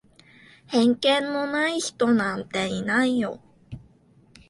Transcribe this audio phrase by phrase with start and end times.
[0.67, 3.39] 偏見のない人なんていないよ。